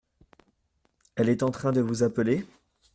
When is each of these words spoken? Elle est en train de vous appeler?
Elle 1.15 1.29
est 1.29 1.43
en 1.43 1.51
train 1.51 1.71
de 1.71 1.79
vous 1.79 2.01
appeler? 2.01 2.43